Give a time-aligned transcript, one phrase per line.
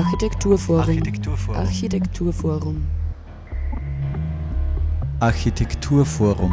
[0.00, 0.80] Architekturforum.
[0.80, 1.56] Architekturforum.
[1.60, 2.86] Architekturforum.
[5.20, 6.52] Architekturforum.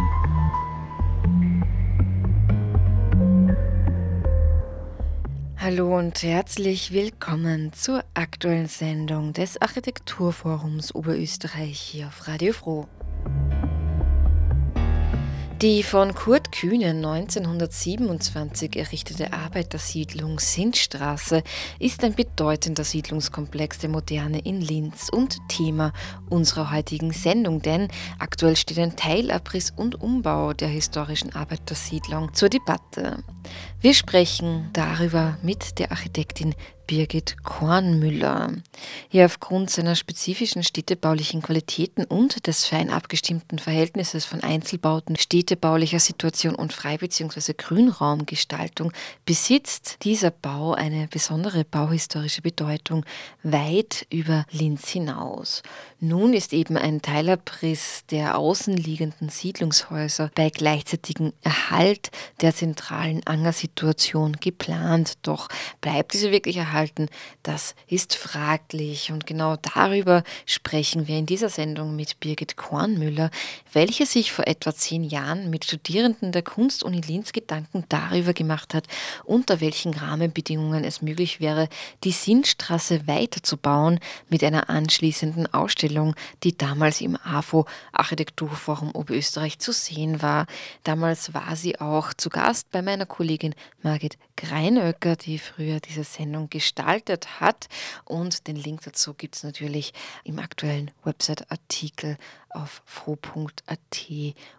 [5.55, 12.85] Hallo und herzlich willkommen zur aktuellen Sendung des Architekturforums Oberösterreich hier auf Radio Froh.
[15.61, 21.41] Die von Kurt Kühne 1927 errichtete Arbeitersiedlung Sindstraße
[21.79, 25.93] ist ein bedeutender Siedlungskomplex der Moderne in Linz und Thema
[26.29, 27.87] unserer heutigen Sendung, denn
[28.19, 33.23] aktuell steht ein Teilabriss und Umbau der historischen Arbeitersiedlung zur Debatte.
[33.81, 36.53] Wir sprechen darüber mit der Architektin
[36.87, 38.53] Birgit Kornmüller.
[39.09, 46.55] Hier aufgrund seiner spezifischen städtebaulichen Qualitäten und des fein abgestimmten Verhältnisses von Einzelbauten, städtebaulicher Situation
[46.55, 47.53] und Frei- bzw.
[47.57, 48.93] Grünraumgestaltung
[49.25, 53.05] besitzt dieser Bau eine besondere bauhistorische Bedeutung
[53.43, 55.61] weit über Linz hinaus.
[55.99, 65.13] Nun ist eben ein Teilabriss der außenliegenden Siedlungshäuser bei gleichzeitigem Erhalt der zentralen Angersituation geplant.
[65.23, 65.47] Doch
[65.81, 67.07] bleibt diese wirklich erhalten?
[67.41, 69.11] Das ist fraglich.
[69.11, 73.31] Und genau darüber sprechen wir in dieser Sendung mit Birgit Kornmüller,
[73.73, 78.85] welche sich vor etwa zehn Jahren mit Studierenden der Kunstuni Linz Gedanken darüber gemacht hat,
[79.23, 81.69] unter welchen Rahmenbedingungen es möglich wäre,
[82.03, 89.71] die Sinnstraße weiterzubauen mit einer anschließenden Ausstellung Ausstellung, die damals im AFO Architekturforum Oberösterreich zu
[89.71, 90.45] sehen war.
[90.83, 96.49] Damals war sie auch zu Gast bei meiner Kollegin Margit Greinöcker, die früher diese Sendung
[96.49, 97.67] gestaltet hat.
[98.05, 99.93] Und den Link dazu gibt es natürlich
[100.23, 102.17] im aktuellen Website-Artikel
[102.49, 104.07] auf froh.at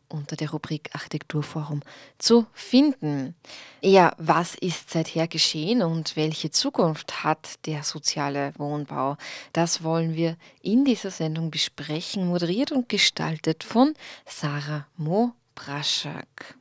[0.09, 1.83] unter der Rubrik Architekturforum
[2.19, 3.35] zu finden.
[3.81, 9.17] Ja, was ist seither geschehen und welche Zukunft hat der soziale Wohnbau?
[9.53, 13.95] Das wollen wir in dieser Sendung besprechen, moderiert und gestaltet von
[14.27, 16.57] Sarah Mo Braschak.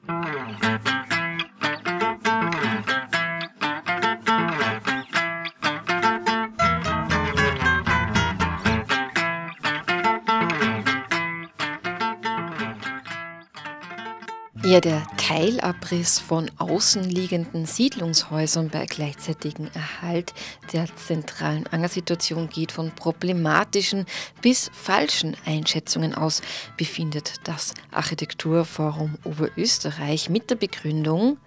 [14.67, 20.33] Ja, der Teilabriss von außenliegenden Siedlungshäusern bei gleichzeitigem Erhalt
[20.73, 24.05] der zentralen Angersituation geht von problematischen
[24.41, 26.41] bis falschen Einschätzungen aus,
[26.75, 31.37] befindet das Architekturforum Oberösterreich mit der Begründung,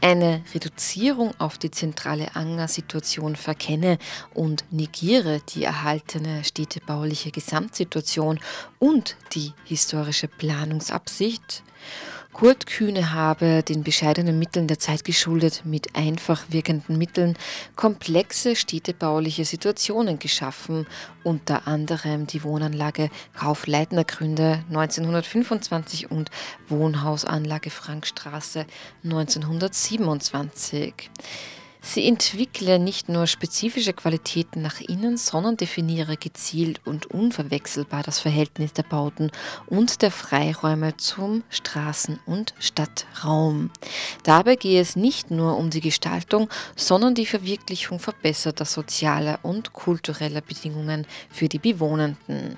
[0.00, 3.98] eine Reduzierung auf die zentrale Angersituation verkenne
[4.34, 8.38] und negiere die erhaltene städtebauliche Gesamtsituation
[8.78, 11.64] und die historische Planungsabsicht
[12.32, 17.36] Kurt Kühne habe den bescheidenen Mitteln der Zeit geschuldet mit einfach wirkenden Mitteln
[17.76, 20.86] komplexe städtebauliche Situationen geschaffen,
[21.24, 26.30] unter anderem die Wohnanlage Kaufleitnergründe 1925 und
[26.68, 28.64] Wohnhausanlage Frankstraße
[29.04, 31.10] 1927.
[31.84, 38.72] Sie entwickle nicht nur spezifische Qualitäten nach innen, sondern definiere gezielt und unverwechselbar das Verhältnis
[38.72, 39.32] der Bauten
[39.66, 43.70] und der Freiräume zum Straßen- und Stadtraum.
[44.22, 50.40] Dabei gehe es nicht nur um die Gestaltung, sondern die Verwirklichung verbesserter sozialer und kultureller
[50.40, 52.56] Bedingungen für die Bewohnenden.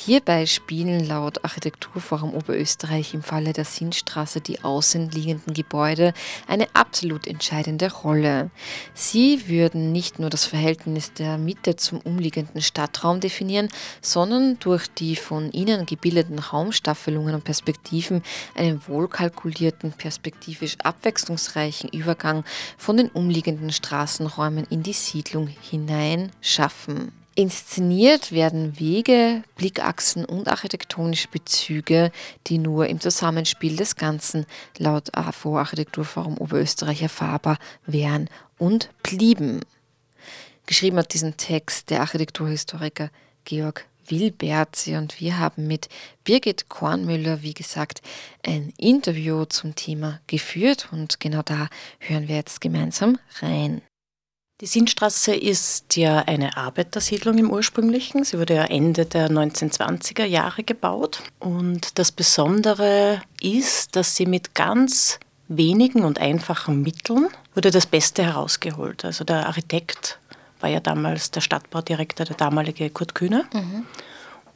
[0.00, 6.14] Hierbei spielen laut Architekturforum Oberösterreich im Falle der Sinnstraße die außenliegenden Gebäude
[6.46, 8.52] eine absolut entscheidende Rolle.
[8.94, 13.70] Sie würden nicht nur das Verhältnis der Mitte zum umliegenden Stadtraum definieren,
[14.00, 18.22] sondern durch die von ihnen gebildeten Raumstaffelungen und Perspektiven
[18.54, 22.44] einen wohlkalkulierten, perspektivisch abwechslungsreichen Übergang
[22.76, 27.10] von den umliegenden Straßenräumen in die Siedlung hinein schaffen.
[27.38, 32.10] Inszeniert werden Wege, Blickachsen und architektonische Bezüge,
[32.48, 34.44] die nur im Zusammenspiel des Ganzen
[34.76, 38.28] laut AFO Architekturforum Oberösterreich erfahrbar wären
[38.58, 39.60] und blieben.
[40.66, 43.08] Geschrieben hat diesen Text der Architekturhistoriker
[43.44, 45.88] Georg Wilberzi und wir haben mit
[46.24, 48.02] Birgit Kornmüller, wie gesagt,
[48.44, 51.68] ein Interview zum Thema geführt und genau da
[52.00, 53.80] hören wir jetzt gemeinsam rein.
[54.60, 58.24] Die Sinnstraße ist ja eine Arbeitersiedlung im ursprünglichen.
[58.24, 61.22] Sie wurde ja Ende der 1920er Jahre gebaut.
[61.38, 68.24] Und das Besondere ist, dass sie mit ganz wenigen und einfachen Mitteln wurde das Beste
[68.24, 69.04] herausgeholt.
[69.04, 70.18] Also der Architekt
[70.58, 73.44] war ja damals der Stadtbaudirektor, der damalige Kurt Kühner.
[73.52, 73.86] Mhm.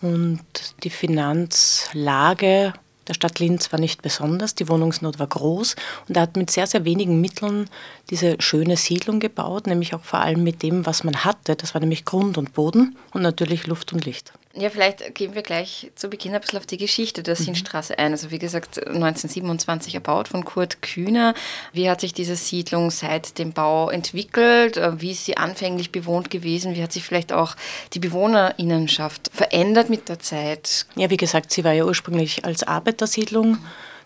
[0.01, 0.45] Und
[0.83, 2.73] die Finanzlage
[3.09, 5.77] der Stadt Linz war nicht besonders, die Wohnungsnot war groß
[6.09, 7.69] und er hat mit sehr, sehr wenigen Mitteln
[8.11, 11.57] diese schöne Siedlung gebaut, nämlich auch vor allem mit dem, was man hatte.
[11.57, 14.33] Das war nämlich Grund und Boden und natürlich Luft und Licht.
[14.55, 17.45] Ja, vielleicht gehen wir gleich zu Beginn ein bisschen auf die Geschichte der mhm.
[17.45, 18.13] Sinnstraße ein.
[18.13, 21.35] Also wie gesagt, 1927 erbaut von Kurt Kühner.
[21.73, 24.79] Wie hat sich diese Siedlung seit dem Bau entwickelt?
[24.99, 26.75] Wie ist sie anfänglich bewohnt gewesen?
[26.75, 27.57] Wie hat sich vielleicht auch
[27.95, 30.85] die Bewohnerinnenschaft verändert mit der Zeit?
[30.97, 33.57] Ja, wie gesagt, sie war ja ursprünglich als Arbeitersiedlung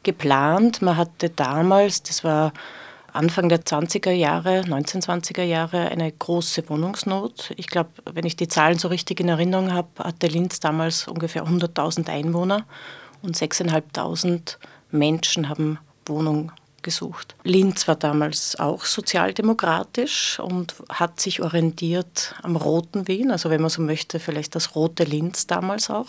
[0.04, 0.80] geplant.
[0.80, 2.52] Man hatte damals, das war
[3.16, 7.52] Anfang der 20er Jahre, 1920er Jahre eine große Wohnungsnot.
[7.56, 11.44] Ich glaube, wenn ich die Zahlen so richtig in Erinnerung habe, hatte Linz damals ungefähr
[11.44, 12.64] 100.000 Einwohner
[13.22, 14.56] und 6.500
[14.90, 16.52] Menschen haben Wohnung
[16.82, 17.34] gesucht.
[17.42, 23.70] Linz war damals auch sozialdemokratisch und hat sich orientiert am Roten Wien, also wenn man
[23.70, 26.06] so möchte, vielleicht das Rote Linz damals auch.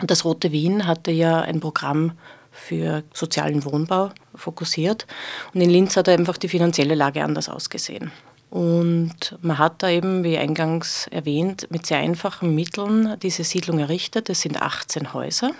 [0.00, 2.12] Und das Rote Wien hatte ja ein Programm
[2.52, 5.06] für sozialen Wohnbau fokussiert.
[5.52, 8.12] Und in Linz hat einfach die finanzielle Lage anders ausgesehen.
[8.50, 14.28] Und man hat da eben, wie eingangs erwähnt, mit sehr einfachen Mitteln diese Siedlung errichtet.
[14.28, 15.52] Es sind 18 Häuser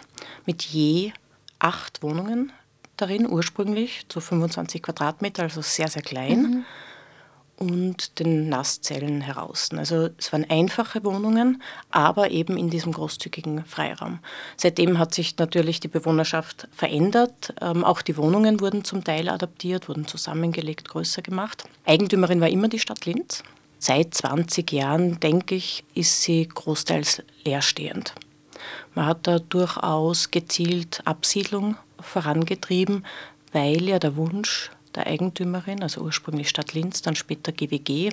[0.45, 1.13] mit je
[1.59, 2.53] acht Wohnungen
[2.99, 6.43] darin, ursprünglich zu 25 Quadratmeter, also sehr, sehr klein.
[6.43, 6.65] Mhm
[7.71, 9.71] und den Nasszellen heraus.
[9.77, 14.19] Also es waren einfache Wohnungen, aber eben in diesem großzügigen Freiraum.
[14.57, 17.55] Seitdem hat sich natürlich die Bewohnerschaft verändert.
[17.61, 21.65] Ähm, auch die Wohnungen wurden zum Teil adaptiert, wurden zusammengelegt, größer gemacht.
[21.87, 23.43] Eigentümerin war immer die Stadt Linz.
[23.79, 28.15] Seit 20 Jahren, denke ich, ist sie großteils leerstehend.
[28.95, 33.05] Man hat da durchaus gezielt Absiedlung vorangetrieben,
[33.53, 38.11] weil ja der Wunsch der Eigentümerin, also ursprünglich Stadt Linz, dann später GWG,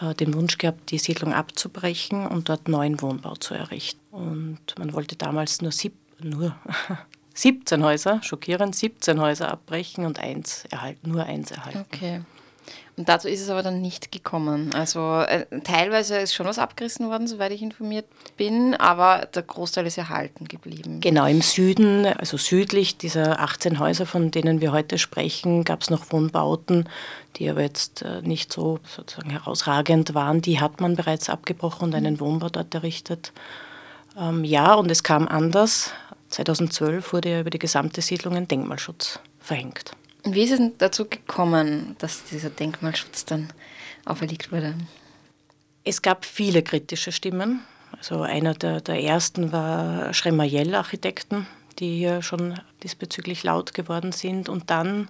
[0.00, 4.00] äh, den Wunsch gehabt, die Siedlung abzubrechen und dort neuen Wohnbau zu errichten.
[4.10, 6.56] Und man wollte damals nur, sieb, nur
[7.34, 11.84] 17 Häuser, schockierend 17 Häuser abbrechen und eins erhalten, nur eins erhalten.
[11.92, 12.22] Okay.
[12.96, 14.72] Und dazu ist es aber dann nicht gekommen.
[14.74, 18.06] Also äh, teilweise ist schon was abgerissen worden, soweit ich informiert
[18.38, 21.02] bin, aber der Großteil ist erhalten geblieben.
[21.02, 25.90] Genau, im Süden, also südlich dieser 18 Häuser, von denen wir heute sprechen, gab es
[25.90, 26.88] noch Wohnbauten,
[27.36, 30.40] die aber jetzt äh, nicht so sozusagen herausragend waren.
[30.40, 33.32] Die hat man bereits abgebrochen und einen Wohnbau dort errichtet.
[34.18, 35.90] Ähm, ja, und es kam anders.
[36.30, 39.92] 2012 wurde ja über die gesamte Siedlung ein Denkmalschutz verhängt.
[40.28, 41.25] Wie ist es dazu gekommen,
[41.98, 43.52] dass dieser Denkmalschutz dann
[44.04, 44.74] auferlegt wurde?
[45.84, 47.60] Es gab viele kritische Stimmen.
[47.96, 51.46] Also einer der, der ersten war Schremajell Architekten,
[51.78, 54.48] die hier schon diesbezüglich laut geworden sind.
[54.48, 55.08] Und dann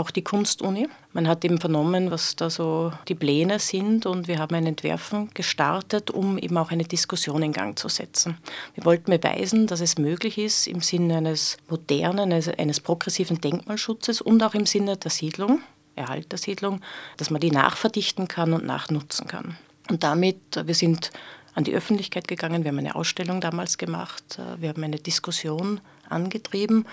[0.00, 0.88] auch die Kunstuni.
[1.12, 5.30] Man hat eben vernommen, was da so die Pläne sind und wir haben ein Entwerfen
[5.34, 8.38] gestartet, um eben auch eine Diskussion in Gang zu setzen.
[8.74, 14.42] Wir wollten beweisen, dass es möglich ist, im Sinne eines modernen, eines, progressiven Denkmalschutzes und
[14.42, 15.60] auch im Sinne der Siedlung,
[15.96, 16.80] Erhalt der Siedlung,
[17.18, 19.58] dass man die nachverdichten kann und nachnutzen kann.
[19.90, 21.10] Und damit, wir sind
[21.54, 26.86] an die Öffentlichkeit gegangen, wir haben eine Ausstellung damals gemacht, wir haben eine Diskussion angetrieben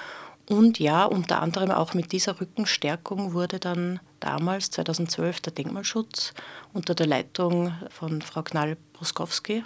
[0.50, 6.34] und ja, unter anderem auch mit dieser Rückenstärkung wurde dann damals, 2012, der Denkmalschutz
[6.74, 9.64] unter der Leitung von Frau Knall-Bruskowski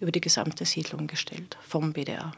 [0.00, 2.32] über die gesamte Siedlung gestellt vom BDA.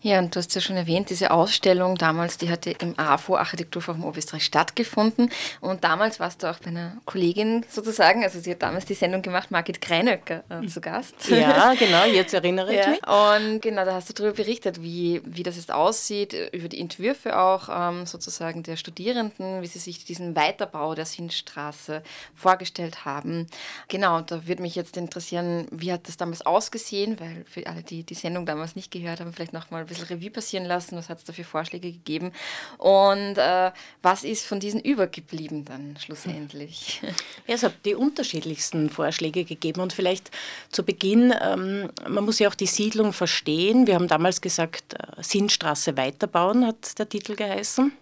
[0.00, 4.04] Ja, und du hast ja schon erwähnt, diese Ausstellung damals, die hatte im AFO Architekturforum
[4.04, 5.30] Oberösterreich stattgefunden.
[5.60, 9.22] Und damals warst du auch bei einer Kollegin sozusagen, also sie hat damals die Sendung
[9.22, 11.28] gemacht, Margit Kreinöcker äh, zu Gast.
[11.28, 12.90] Ja, genau, jetzt erinnere ich ja.
[12.90, 13.00] mich.
[13.06, 17.36] Und genau, da hast du darüber berichtet, wie, wie das jetzt aussieht, über die Entwürfe
[17.36, 22.04] auch ähm, sozusagen der Studierenden, wie sie sich diesen Weiterbau der Sinnstraße
[22.36, 23.48] vorgestellt haben.
[23.88, 28.04] Genau, da würde mich jetzt interessieren, wie hat das damals ausgesehen, weil für alle, die
[28.04, 30.96] die Sendung damals nicht gehört haben, vielleicht noch noch mal ein bisschen Revue passieren lassen,
[30.96, 32.32] was hat es da für Vorschläge gegeben
[32.78, 33.72] und äh,
[34.02, 37.02] was ist von diesen übergeblieben dann schlussendlich?
[37.46, 40.30] Ja, es hat die unterschiedlichsten Vorschläge gegeben und vielleicht
[40.70, 43.86] zu Beginn, ähm, man muss ja auch die Siedlung verstehen.
[43.86, 47.92] Wir haben damals gesagt, äh, Sinnstraße weiterbauen hat der Titel geheißen.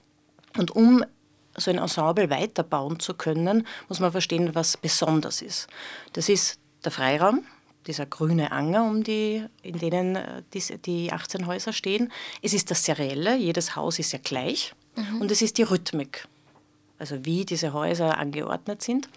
[0.56, 1.04] Und um
[1.56, 5.68] so ein Ensemble weiterbauen zu können, muss man verstehen, was besonders ist.
[6.12, 7.44] Das ist der Freiraum,
[7.86, 12.12] dieser grüne Anger, um die, in denen äh, die, die 18 Häuser stehen.
[12.42, 14.74] Es ist das Serielle, jedes Haus ist ja gleich.
[14.96, 15.20] Mhm.
[15.20, 16.26] Und es ist die Rhythmik,
[16.98, 19.08] also wie diese Häuser angeordnet sind.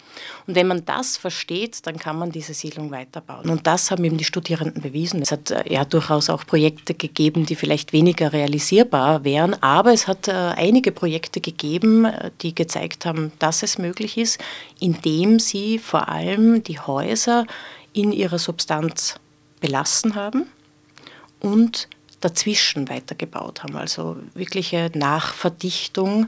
[0.46, 3.50] Und wenn man das versteht, dann kann man diese Siedlung weiterbauen.
[3.50, 5.22] Und das haben eben die Studierenden bewiesen.
[5.22, 10.08] Es hat äh, ja durchaus auch Projekte gegeben, die vielleicht weniger realisierbar wären, aber es
[10.08, 12.08] hat äh, einige Projekte gegeben,
[12.42, 14.40] die gezeigt haben, dass es möglich ist,
[14.80, 17.46] indem sie vor allem die Häuser
[17.94, 19.16] in ihrer Substanz
[19.60, 20.46] belassen haben
[21.40, 21.88] und
[22.22, 23.76] dazwischen weitergebaut haben.
[23.76, 26.28] Also wirkliche Nachverdichtung,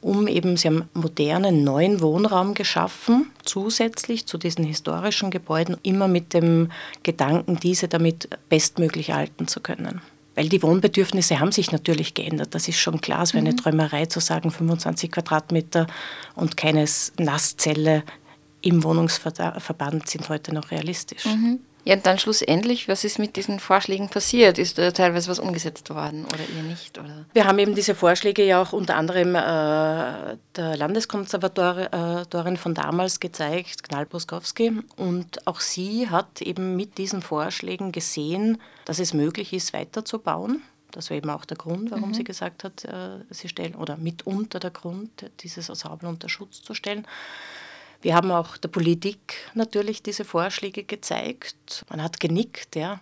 [0.00, 6.34] um eben, sie haben modernen, neuen Wohnraum geschaffen, zusätzlich zu diesen historischen Gebäuden, immer mit
[6.34, 6.70] dem
[7.02, 10.00] Gedanken, diese damit bestmöglich halten zu können.
[10.36, 12.54] Weil die Wohnbedürfnisse haben sich natürlich geändert.
[12.54, 13.24] Das ist schon klar.
[13.24, 13.56] Es wäre eine mhm.
[13.56, 15.88] Träumerei zu sagen, 25 Quadratmeter
[16.36, 16.84] und keine
[17.18, 18.04] Nasszelle
[18.60, 21.24] im Wohnungsverband sind heute noch realistisch.
[21.26, 21.60] Mhm.
[21.84, 24.58] Ja, und dann schlussendlich, was ist mit diesen Vorschlägen passiert?
[24.58, 26.98] Ist da teilweise was umgesetzt worden oder eher nicht?
[26.98, 27.24] Oder?
[27.32, 33.84] Wir haben eben diese Vorschläge ja auch unter anderem äh, der Landeskonservatorin von damals gezeigt,
[33.84, 34.82] Knall Bruskowski.
[34.96, 40.62] Und auch sie hat eben mit diesen Vorschlägen gesehen, dass es möglich ist, weiterzubauen.
[40.90, 42.14] Das war eben auch der Grund, warum mhm.
[42.14, 46.74] sie gesagt hat, äh, sie stellen, oder mitunter der Grund, dieses Ensemble unter Schutz zu
[46.74, 47.06] stellen.
[48.00, 51.84] Wir haben auch der Politik natürlich diese Vorschläge gezeigt.
[51.90, 53.00] Man hat genickt, ja.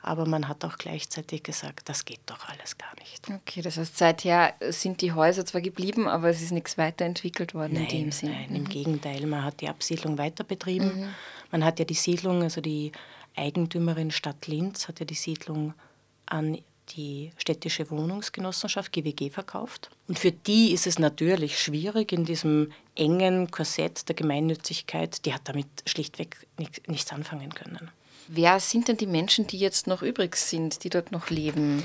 [0.00, 3.26] Aber man hat auch gleichzeitig gesagt, das geht doch alles gar nicht.
[3.30, 7.74] Okay, das heißt, seither sind die Häuser zwar geblieben, aber es ist nichts weiterentwickelt worden
[7.74, 8.32] nein, in dem Sinne.
[8.32, 8.56] Nein, mhm.
[8.56, 11.00] im Gegenteil, man hat die Absiedlung weiter betrieben.
[11.00, 11.14] Mhm.
[11.50, 12.92] Man hat ja die Siedlung, also die
[13.34, 15.72] Eigentümerin Stadt Linz hat ja die Siedlung
[16.26, 16.58] an
[16.90, 19.90] die städtische Wohnungsgenossenschaft GWG verkauft.
[20.08, 25.24] Und für die ist es natürlich schwierig in diesem engen Korsett der Gemeinnützigkeit.
[25.24, 26.46] Die hat damit schlichtweg
[26.86, 27.90] nichts anfangen können.
[28.28, 31.82] Wer sind denn die Menschen, die jetzt noch übrig sind, die dort noch leben?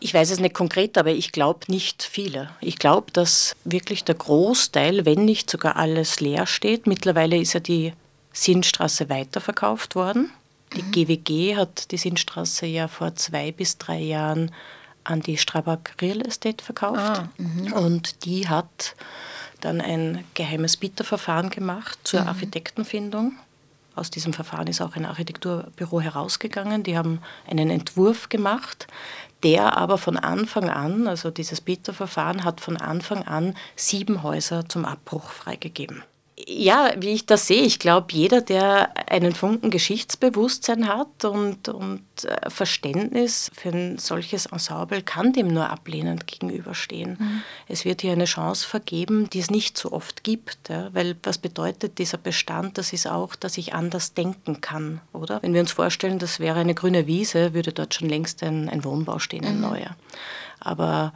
[0.00, 2.50] Ich weiß es nicht konkret, aber ich glaube nicht viele.
[2.60, 6.88] Ich glaube, dass wirklich der Großteil, wenn nicht sogar alles leer steht.
[6.88, 7.92] Mittlerweile ist ja die
[8.32, 10.32] Sinnstraße weiterverkauft worden.
[10.76, 14.50] Die GWG hat die Sinnstraße ja vor zwei bis drei Jahren
[15.04, 16.98] an die Strabag Real Estate verkauft.
[16.98, 17.72] Ah, mhm.
[17.72, 18.94] und die hat
[19.60, 22.28] dann ein geheimes Bitterverfahren gemacht zur mhm.
[22.28, 23.32] Architektenfindung.
[23.94, 26.82] Aus diesem Verfahren ist auch ein Architekturbüro herausgegangen.
[26.82, 28.86] Die haben einen Entwurf gemacht,
[29.42, 34.86] der aber von Anfang an, also dieses Bitterverfahren hat von Anfang an sieben Häuser zum
[34.86, 36.02] Abbruch freigegeben
[36.38, 42.02] ja, wie ich das sehe, ich glaube, jeder, der einen Funken Geschichtsbewusstsein hat und, und
[42.24, 47.16] äh, Verständnis für ein solches Ensemble, kann dem nur ablehnend gegenüberstehen.
[47.18, 47.42] Mhm.
[47.68, 50.70] Es wird hier eine Chance vergeben, die es nicht so oft gibt.
[50.70, 50.88] Ja?
[50.94, 52.78] Weil was bedeutet dieser Bestand?
[52.78, 55.42] Das ist auch, dass ich anders denken kann, oder?
[55.42, 58.84] Wenn wir uns vorstellen, das wäre eine grüne Wiese, würde dort schon längst ein, ein
[58.84, 59.60] Wohnbau stehen, ein mhm.
[59.62, 59.96] neuer.
[60.60, 61.12] Aber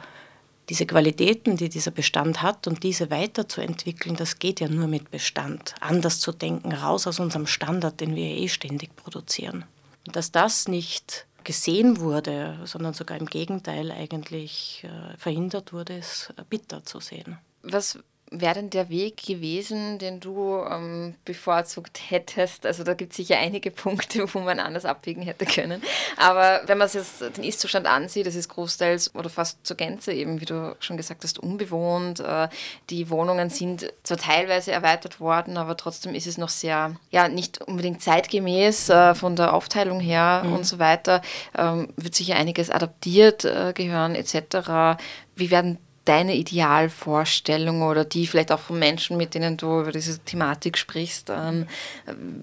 [0.69, 5.75] diese Qualitäten, die dieser Bestand hat und diese weiterzuentwickeln, das geht ja nur mit Bestand.
[5.79, 9.63] Anders zu denken, raus aus unserem Standard, den wir eh ständig produzieren.
[10.05, 16.33] Und dass das nicht gesehen wurde, sondern sogar im Gegenteil eigentlich äh, verhindert wurde, ist
[16.49, 17.37] bitter zu sehen.
[17.63, 17.99] Was
[18.31, 22.65] wäre denn der Weg gewesen, den du ähm, bevorzugt hättest?
[22.65, 25.81] Also da gibt es sicher einige Punkte, wo man anders abwägen hätte können.
[26.17, 27.03] Aber wenn man sich
[27.35, 31.23] den Ist-Zustand ansieht, das ist großteils oder fast zur Gänze eben, wie du schon gesagt
[31.23, 32.19] hast, unbewohnt.
[32.19, 32.49] Äh,
[32.89, 37.61] die Wohnungen sind zwar teilweise erweitert worden, aber trotzdem ist es noch sehr, ja, nicht
[37.61, 40.53] unbedingt zeitgemäß äh, von der Aufteilung her mhm.
[40.53, 41.21] und so weiter.
[41.57, 44.99] Ähm, wird sicher einiges adaptiert äh, gehören etc.
[45.35, 50.19] Wie werden deine Idealvorstellung oder die vielleicht auch von Menschen, mit denen du über diese
[50.19, 51.67] Thematik sprichst, ähm,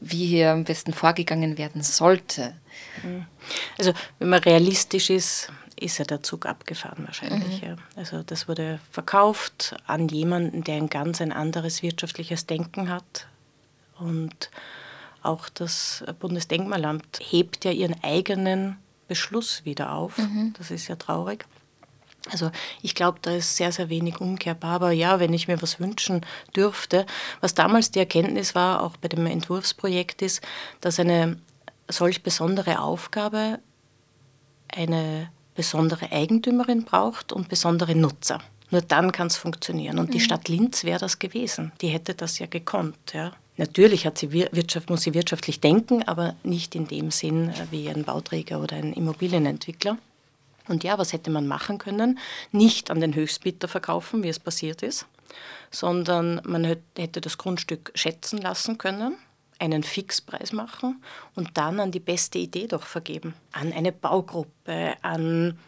[0.00, 2.54] wie hier am besten vorgegangen werden sollte?
[3.02, 3.26] Mhm.
[3.78, 7.62] Also wenn man realistisch ist, ist ja der Zug abgefahren wahrscheinlich.
[7.62, 7.68] Mhm.
[7.68, 7.76] Ja.
[7.96, 13.26] Also das wurde verkauft an jemanden, der ein ganz ein anderes wirtschaftliches Denken hat.
[13.98, 14.50] Und
[15.22, 18.76] auch das Bundesdenkmalamt hebt ja ihren eigenen
[19.08, 20.18] Beschluss wieder auf.
[20.18, 20.54] Mhm.
[20.58, 21.46] Das ist ja traurig.
[22.30, 22.50] Also
[22.80, 24.76] ich glaube, da ist sehr, sehr wenig umkehrbar.
[24.76, 26.24] Aber ja, wenn ich mir was wünschen
[26.56, 27.06] dürfte,
[27.40, 30.40] was damals die Erkenntnis war, auch bei dem Entwurfsprojekt ist,
[30.80, 31.38] dass eine
[31.88, 33.58] solch besondere Aufgabe
[34.68, 38.40] eine besondere Eigentümerin braucht und besondere Nutzer.
[38.70, 39.98] Nur dann kann es funktionieren.
[39.98, 40.12] Und mhm.
[40.12, 41.72] die Stadt Linz wäre das gewesen.
[41.80, 43.12] Die hätte das ja gekonnt.
[43.12, 43.32] Ja.
[43.56, 47.88] Natürlich hat sie Wirtschaft, muss sie wirtschaftlich denken, aber nicht in dem Sinn äh, wie
[47.88, 49.96] ein Bauträger oder ein Immobilienentwickler.
[50.68, 52.18] Und ja, was hätte man machen können?
[52.52, 55.06] Nicht an den Höchstbieter verkaufen, wie es passiert ist,
[55.70, 59.16] sondern man hätte das Grundstück schätzen lassen können,
[59.58, 61.02] einen Fixpreis machen
[61.34, 63.34] und dann an die beste Idee doch vergeben.
[63.52, 65.58] An eine Baugruppe, an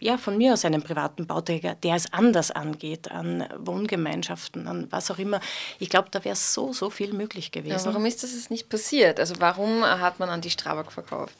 [0.00, 5.10] ja, von mir aus einen privaten Bauträger, der es anders angeht, an Wohngemeinschaften, an was
[5.10, 5.40] auch immer.
[5.80, 7.78] Ich glaube, da wäre so, so viel möglich gewesen.
[7.78, 9.18] Ja, warum ist das nicht passiert?
[9.18, 11.34] Also warum hat man an die Strabag verkauft?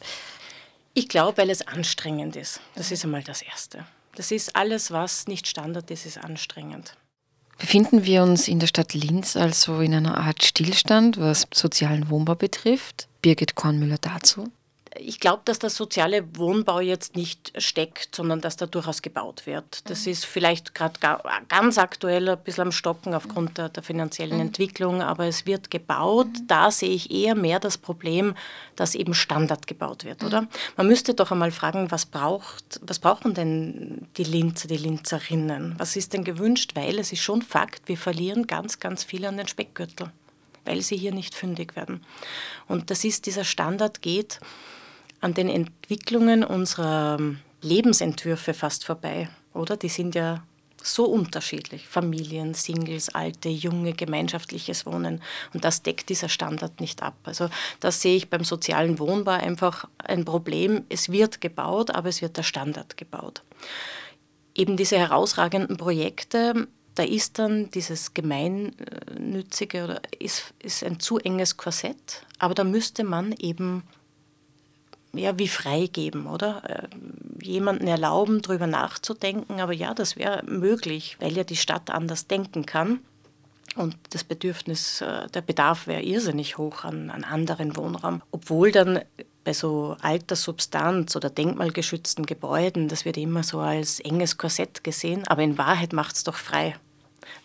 [0.94, 2.60] Ich glaube, weil es anstrengend ist.
[2.74, 3.84] Das ist einmal das Erste.
[4.14, 6.96] Das ist alles, was nicht Standard ist, ist anstrengend.
[7.58, 12.36] Befinden wir uns in der Stadt Linz also in einer Art Stillstand, was sozialen Wohnbau
[12.36, 13.08] betrifft?
[13.20, 14.50] Birgit Kornmüller dazu?
[14.98, 19.88] Ich glaube, dass der soziale Wohnbau jetzt nicht steckt, sondern dass da durchaus gebaut wird.
[19.88, 20.12] Das mhm.
[20.12, 20.98] ist vielleicht gerade
[21.48, 24.46] ganz aktuell ein bisschen am Stocken aufgrund der, der finanziellen mhm.
[24.46, 26.26] Entwicklung, aber es wird gebaut.
[26.26, 26.46] Mhm.
[26.48, 28.34] Da sehe ich eher mehr das Problem,
[28.76, 30.42] dass eben Standard gebaut wird, oder?
[30.42, 30.48] Mhm.
[30.76, 35.74] Man müsste doch einmal fragen, was, braucht, was brauchen denn die Linzer, die Linzerinnen?
[35.78, 36.72] Was ist denn gewünscht?
[36.74, 40.10] Weil es ist schon Fakt, wir verlieren ganz, ganz viel an den Speckgürtel
[40.68, 42.04] weil sie hier nicht fündig werden.
[42.66, 44.38] Und das ist, dieser Standard geht
[45.20, 47.18] an den Entwicklungen unserer
[47.60, 49.76] Lebensentwürfe fast vorbei, oder?
[49.76, 50.42] Die sind ja
[50.82, 51.88] so unterschiedlich.
[51.88, 55.20] Familien, Singles, alte, junge, gemeinschaftliches Wohnen.
[55.52, 57.16] Und das deckt dieser Standard nicht ab.
[57.24, 60.84] Also das sehe ich beim sozialen Wohnbau einfach ein Problem.
[60.88, 63.42] Es wird gebaut, aber es wird der Standard gebaut.
[64.54, 71.56] Eben diese herausragenden Projekte, da ist dann dieses Gemeinnützige oder ist, ist ein zu enges
[71.56, 73.84] Korsett, aber da müsste man eben
[75.12, 76.62] ja, wie freigeben, oder?
[76.68, 82.26] Äh, jemanden erlauben, darüber nachzudenken, aber ja, das wäre möglich, weil ja die Stadt anders
[82.26, 83.00] denken kann.
[83.76, 88.22] Und das Bedürfnis, äh, der Bedarf wäre irrsinnig hoch an, an anderen Wohnraum.
[88.30, 89.00] Obwohl dann
[89.44, 95.26] bei so alter Substanz oder denkmalgeschützten Gebäuden, das wird immer so als enges Korsett gesehen,
[95.26, 96.74] aber in Wahrheit macht es doch frei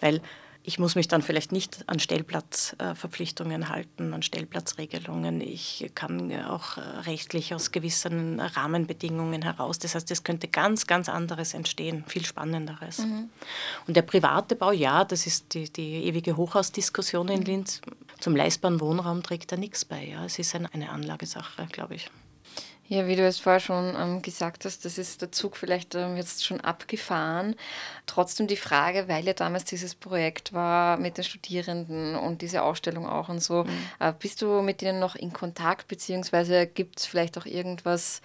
[0.04, 0.22] weil
[0.66, 5.42] ich muss mich dann vielleicht nicht an Stellplatzverpflichtungen halten, an Stellplatzregelungen.
[5.42, 9.78] Ich kann auch rechtlich aus gewissen Rahmenbedingungen heraus.
[9.78, 13.00] Das heißt, es könnte ganz, ganz anderes entstehen, viel Spannenderes.
[13.00, 13.30] Mhm.
[13.88, 17.82] Und der private Bau, ja, das ist die, die ewige Hochhausdiskussion in Linz.
[18.22, 20.06] Zum leistbaren Wohnraum trägt da nichts bei.
[20.06, 20.24] Ja.
[20.24, 22.10] Es ist eine Anlagesache, glaube ich.
[22.90, 26.18] Ja, wie du es vorher schon ähm, gesagt hast, das ist der Zug vielleicht ähm,
[26.18, 27.56] jetzt schon abgefahren.
[28.08, 33.08] Trotzdem die Frage, weil ja damals dieses Projekt war mit den Studierenden und diese Ausstellung
[33.08, 33.70] auch und so, mhm.
[34.00, 38.22] äh, bist du mit denen noch in Kontakt, beziehungsweise gibt es vielleicht auch irgendwas,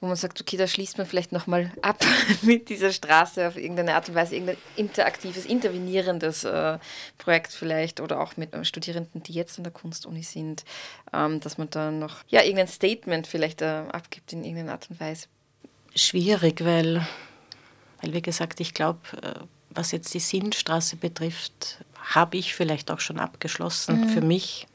[0.00, 2.02] wo man sagt, okay, da schließt man vielleicht nochmal ab
[2.42, 6.78] mit dieser Straße auf irgendeine Art und Weise, irgendein interaktives, intervenierendes äh,
[7.18, 10.64] Projekt vielleicht oder auch mit äh, Studierenden, die jetzt an der Kunstuni sind,
[11.12, 14.98] ähm, dass man da noch ja, irgendein Statement vielleicht äh, abgibt in irgendeiner Art und
[15.00, 15.26] Weise.
[15.94, 17.06] Schwierig, weil,
[18.00, 19.34] weil wie gesagt, ich glaube, äh,
[19.70, 24.08] was jetzt die Sinnstraße betrifft, habe ich vielleicht auch schon abgeschlossen mhm.
[24.08, 24.66] für mich.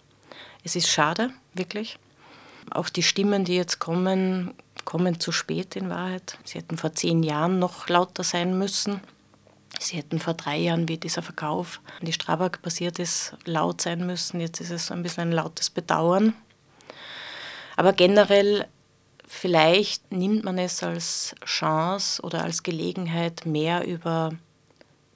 [0.64, 1.98] Es ist schade, wirklich.
[2.72, 4.54] Auch die Stimmen, die jetzt kommen,
[4.86, 6.38] kommen zu spät in Wahrheit.
[6.46, 9.02] Sie hätten vor zehn Jahren noch lauter sein müssen.
[9.80, 14.06] Sie hätten vor drei Jahren, wie dieser Verkauf an die Strabag passiert ist, laut sein
[14.06, 14.40] müssen.
[14.40, 16.34] Jetzt ist es so ein bisschen ein lautes Bedauern.
[17.76, 18.68] Aber generell,
[19.28, 24.32] vielleicht nimmt man es als Chance oder als Gelegenheit, mehr über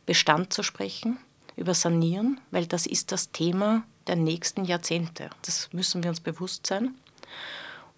[0.05, 1.19] Bestand zu sprechen,
[1.55, 5.29] über Sanieren, weil das ist das Thema der nächsten Jahrzehnte.
[5.43, 6.95] Das müssen wir uns bewusst sein.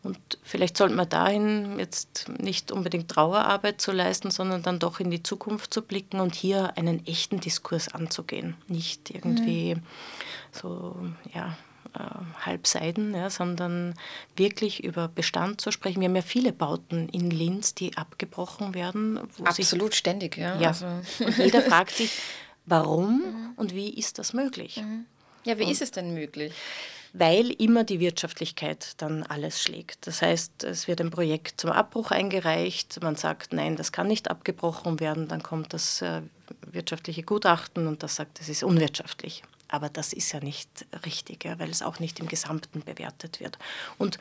[0.03, 5.11] Und vielleicht sollte man dahin jetzt nicht unbedingt Trauerarbeit zu leisten, sondern dann doch in
[5.11, 8.55] die Zukunft zu blicken und hier einen echten Diskurs anzugehen.
[8.67, 9.83] Nicht irgendwie mhm.
[10.51, 10.95] so,
[11.33, 11.55] ja,
[11.93, 13.93] äh, Halbseiden, ja, sondern
[14.35, 15.99] wirklich über Bestand zu sprechen.
[15.99, 19.19] Wir haben ja viele Bauten in Linz, die abgebrochen werden.
[19.43, 20.59] Absolut sich, ständig, ja.
[20.59, 20.69] ja.
[20.69, 20.85] Also.
[21.19, 22.11] Und jeder fragt sich,
[22.65, 23.49] warum mhm.
[23.55, 24.77] und wie ist das möglich?
[24.77, 25.05] Mhm.
[25.43, 26.53] Ja, wie und, ist es denn möglich?
[27.13, 30.07] Weil immer die Wirtschaftlichkeit dann alles schlägt.
[30.07, 34.29] Das heißt, es wird ein Projekt zum Abbruch eingereicht, man sagt, nein, das kann nicht
[34.29, 36.21] abgebrochen werden, dann kommt das äh,
[36.71, 39.43] wirtschaftliche Gutachten und das sagt, es ist unwirtschaftlich.
[39.67, 43.57] Aber das ist ja nicht richtig, weil es auch nicht im Gesamten bewertet wird.
[43.97, 44.17] Und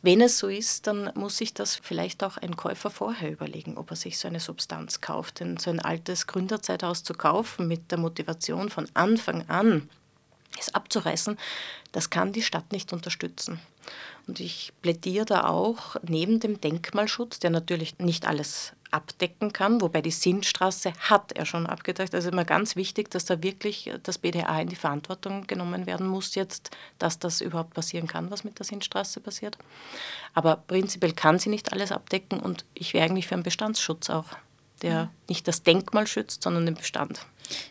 [0.00, 3.90] wenn es so ist, dann muss sich das vielleicht auch ein Käufer vorher überlegen, ob
[3.90, 5.40] er sich so eine Substanz kauft.
[5.40, 9.88] Denn so ein altes Gründerzeithaus zu kaufen mit der Motivation von Anfang an,
[10.58, 11.38] es abzureißen,
[11.92, 13.60] das kann die Stadt nicht unterstützen.
[14.26, 20.00] Und ich plädiere da auch neben dem Denkmalschutz, der natürlich nicht alles abdecken kann, wobei
[20.00, 22.14] die Sinnstraße hat er schon abgedeckt.
[22.14, 26.36] Also immer ganz wichtig, dass da wirklich das BDA in die Verantwortung genommen werden muss
[26.36, 29.58] jetzt, dass das überhaupt passieren kann, was mit der Sinnstraße passiert.
[30.32, 34.26] Aber prinzipiell kann sie nicht alles abdecken und ich wäre eigentlich für einen Bestandsschutz auch,
[34.82, 35.10] der mhm.
[35.28, 37.26] nicht das Denkmal schützt, sondern den Bestand.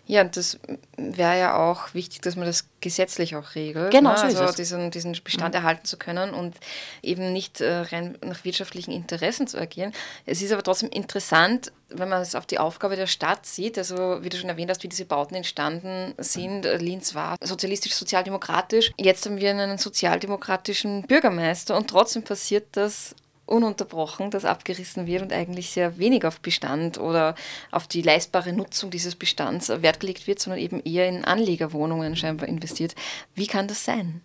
[0.06, 0.60] Ja, das
[0.98, 3.92] wäre ja auch wichtig, dass man das gesetzlich auch regelt.
[3.92, 4.18] Genau, ne?
[4.18, 5.62] so also diesen, diesen Bestand mhm.
[5.62, 6.56] erhalten zu können und
[7.02, 9.94] eben nicht äh, rein nach wirtschaftlichen Interessen zu agieren.
[10.26, 14.24] Es ist aber trotzdem interessant, wenn man es auf die Aufgabe der Stadt sieht, also
[14.24, 16.66] wie du schon erwähnt hast, wie diese Bauten entstanden sind.
[16.66, 18.92] Linz war sozialistisch-sozialdemokratisch.
[18.98, 23.16] Jetzt haben wir einen sozialdemokratischen Bürgermeister und trotzdem passiert das
[23.54, 27.36] ununterbrochen, das abgerissen wird und eigentlich sehr wenig auf Bestand oder
[27.72, 32.50] auf die leistbare Nutzung dieses Bestands Wert gelegt wird, sondern eben eher in Anlegerwohnungen scheinbar
[32.50, 32.96] investiert.
[33.36, 34.22] Wie kann das sein?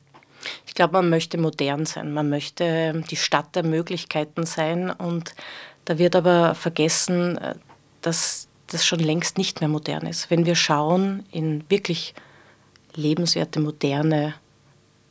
[0.66, 5.34] Ich glaube, man möchte modern sein, man möchte die Stadt der Möglichkeiten sein und
[5.84, 7.54] da wird aber vergessen, äh,
[8.02, 10.30] dass das schon längst nicht mehr modern ist.
[10.30, 12.14] Wenn wir schauen in wirklich
[12.94, 14.34] lebenswerte, moderne,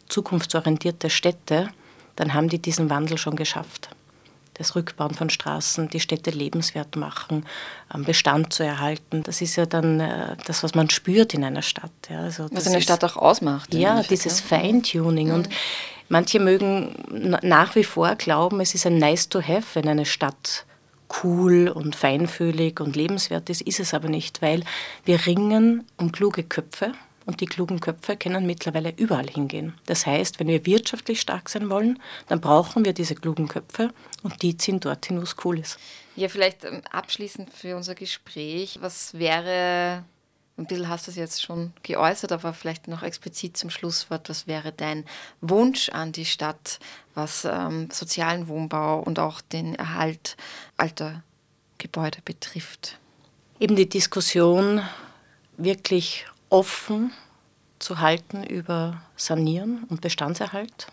[0.08, 1.69] zukunftsorientierte Städte,
[2.15, 3.89] dann haben die diesen Wandel schon geschafft.
[4.57, 7.45] Das Rückbauen von Straßen, die Städte lebenswert machen,
[7.93, 11.91] Bestand zu erhalten, das ist ja dann äh, das, was man spürt in einer Stadt.
[12.09, 13.73] Ja, also was eine Stadt auch ausmacht.
[13.73, 15.27] Ja, dieses Feintuning.
[15.27, 15.33] Mhm.
[15.33, 15.49] Und
[16.09, 16.95] manche mögen
[17.43, 20.65] nach wie vor glauben, es ist ein Nice to have, wenn eine Stadt
[21.23, 24.63] cool und feinfühlig und lebenswert ist, ist es aber nicht, weil
[25.05, 26.93] wir ringen um kluge Köpfe
[27.27, 29.73] und die klugen Köpfe können mittlerweile überall hingehen.
[29.85, 34.41] Das heißt, wenn wir wirtschaftlich stark sein wollen, dann brauchen wir diese klugen Köpfe und
[34.41, 35.77] die ziehen dorthin, wo es cool ist.
[36.15, 40.05] Ja, vielleicht ähm, abschließend für unser Gespräch, was wäre,
[40.57, 44.47] ein bisschen hast du es jetzt schon geäußert, aber vielleicht noch explizit zum Schlusswort, was
[44.47, 45.03] wäre dein
[45.41, 46.79] Wunsch an die Stadt,
[47.13, 50.37] was ähm, sozialen Wohnbau und auch den Erhalt
[50.77, 51.23] alter
[51.77, 52.99] Gebäude betrifft?
[53.59, 54.81] Eben die Diskussion
[55.57, 57.12] wirklich offen
[57.79, 60.88] zu halten über Sanieren und Bestandserhalt,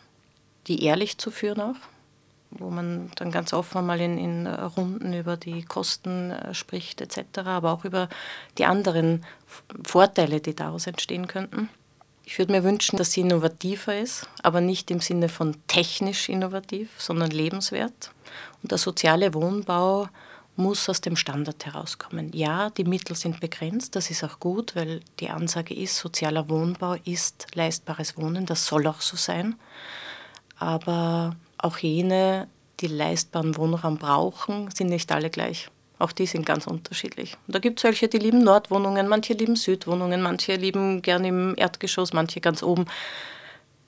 [0.67, 1.77] die ehrlich zu führen auch,
[2.51, 7.38] wo man dann ganz offen mal in, in Runden über die Kosten äh, spricht etc.,
[7.45, 8.09] aber auch über
[8.59, 9.25] die anderen
[9.85, 11.69] Vorteile, die daraus entstehen könnten.
[12.27, 16.90] Ich würde mir wünschen, dass sie innovativer ist, aber nicht im Sinne von technisch innovativ,
[16.99, 18.12] sondern lebenswert.
[18.62, 20.09] Und der soziale Wohnbau
[20.57, 22.31] muss aus dem Standard herauskommen.
[22.33, 26.97] Ja, die Mittel sind begrenzt, das ist auch gut, weil die Ansage ist, sozialer Wohnbau
[27.05, 29.57] ist leistbares Wohnen, das soll auch so sein.
[30.59, 32.49] Aber auch jene,
[32.81, 35.69] die leistbaren Wohnraum brauchen, sind nicht alle gleich.
[35.99, 37.37] Auch die sind ganz unterschiedlich.
[37.47, 41.55] Und da gibt es welche, die lieben Nordwohnungen, manche lieben Südwohnungen, manche lieben gern im
[41.57, 42.87] Erdgeschoss, manche ganz oben,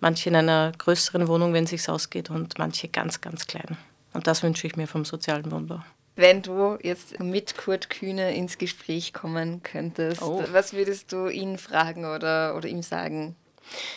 [0.01, 3.77] manche in einer größeren Wohnung, wenn es sich ausgeht, und manche ganz, ganz klein.
[4.13, 5.83] Und das wünsche ich mir vom sozialen Wohnbau.
[6.17, 10.43] Wenn du jetzt mit Kurt Kühne ins Gespräch kommen könntest, oh.
[10.51, 13.37] was würdest du ihn fragen oder, oder ihm sagen?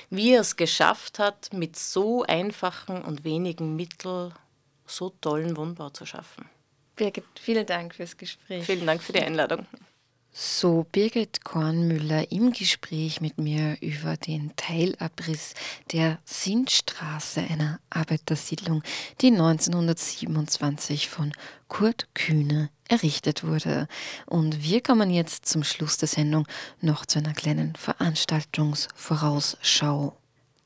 [0.10, 4.34] Wie er es geschafft hat, mit so einfachen und wenigen Mitteln
[4.86, 6.49] so tollen Wohnbau zu schaffen.
[6.95, 8.65] Birgit, vielen Dank fürs Gespräch.
[8.65, 9.65] Vielen Dank für die Einladung.
[10.31, 15.55] So Birgit Kornmüller im Gespräch mit mir über den Teilabriss
[15.91, 18.83] der Sindstraße, einer Arbeitersiedlung,
[19.21, 21.31] die 1927 von
[21.67, 23.87] Kurt Kühne errichtet wurde.
[24.27, 26.47] Und wir kommen jetzt zum Schluss der Sendung
[26.79, 30.15] noch zu einer kleinen Veranstaltungsvorausschau.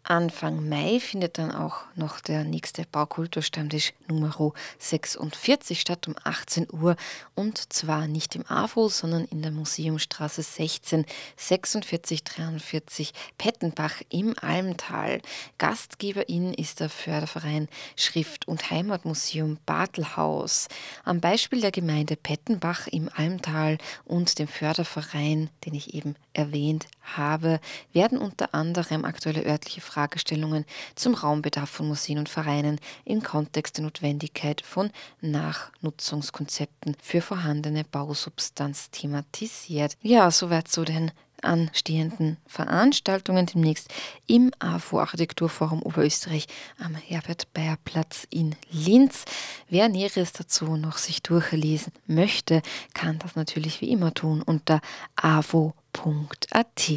[0.04, 6.96] Anfang Mai findet dann auch noch der nächste Baukulturstammtisch Nummer 46 statt um 18 Uhr
[7.36, 11.06] und zwar nicht im AFO, sondern in der Museumstraße 16
[11.38, 15.22] 46 43 Pettenbach im Almtal.
[15.60, 20.68] Gastgeberin ist der Förderverein Schrift- und Heimatmuseum Bartelhaus.
[21.04, 27.60] Am Beispiel der Gemeinde Pettenbach im Almtal und dem Förderverein, den ich eben erwähnt habe,
[27.94, 33.84] werden unter anderem aktuelle örtliche Fragestellungen zum Raumbedarf von Museen und Vereinen im Kontext der
[33.84, 39.98] Notwendigkeit von Nachnutzungskonzepten für vorhandene Bausubstanz thematisiert.
[40.02, 41.12] Ja, soweit zu den
[41.44, 43.90] anstehenden Veranstaltungen demnächst
[44.28, 46.48] im AFO Architekturforum Oberösterreich
[46.80, 49.26] am Herbert-Bayer-Platz in Linz.
[49.68, 52.62] Wer Näheres dazu noch sich durchlesen möchte,
[52.94, 54.82] kann das natürlich wie immer tun unter
[55.16, 56.92] AFO www.ftf.at.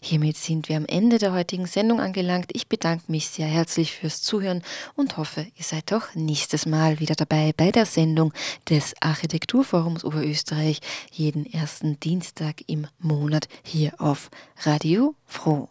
[0.00, 2.50] Hiermit sind wir am Ende der heutigen Sendung angelangt.
[2.52, 4.62] Ich bedanke mich sehr herzlich fürs Zuhören
[4.94, 8.32] und hoffe, ihr seid auch nächstes Mal wieder dabei bei der Sendung
[8.68, 14.30] des Architekturforums Oberösterreich jeden ersten Dienstag im Monat hier auf
[14.64, 15.68] Radio Froh.